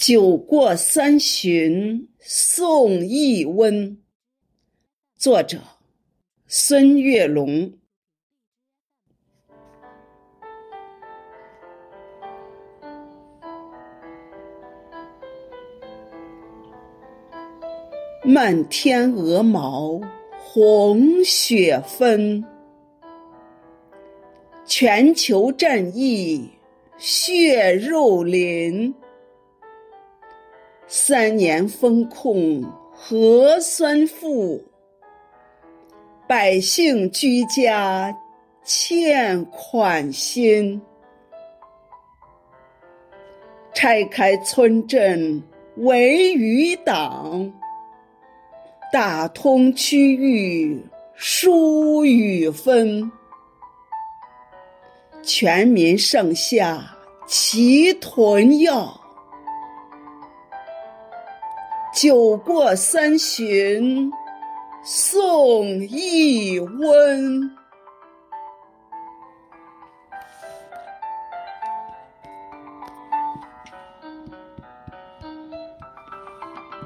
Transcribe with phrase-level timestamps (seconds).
[0.00, 3.98] 酒过三巡送一温。
[5.18, 5.58] 作者：
[6.46, 7.74] 孙月龙。
[18.24, 20.00] 漫天鹅毛
[20.38, 22.42] 红雪纷，
[24.64, 26.48] 全球战役
[26.96, 28.94] 血肉淋。
[30.92, 34.60] 三年封控核酸负，
[36.26, 38.12] 百姓居家
[38.64, 40.82] 欠款心。
[43.72, 45.40] 拆开村镇
[45.76, 47.52] 围余党，
[48.92, 53.08] 打通区域疏与分。
[55.22, 56.84] 全民上下
[57.28, 58.99] 齐囤药。
[62.00, 64.10] 酒过三巡，
[64.82, 67.59] 送一温。